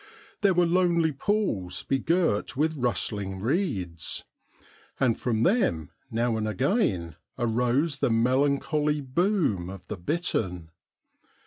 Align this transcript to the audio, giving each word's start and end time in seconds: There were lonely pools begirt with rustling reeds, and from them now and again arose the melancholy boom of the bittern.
There 0.41 0.55
were 0.55 0.65
lonely 0.65 1.11
pools 1.11 1.83
begirt 1.83 2.57
with 2.57 2.75
rustling 2.75 3.39
reeds, 3.39 4.25
and 4.99 5.15
from 5.15 5.43
them 5.43 5.91
now 6.09 6.37
and 6.37 6.47
again 6.47 7.17
arose 7.37 7.99
the 7.99 8.09
melancholy 8.09 9.01
boom 9.01 9.69
of 9.69 9.85
the 9.89 9.97
bittern. 9.97 10.71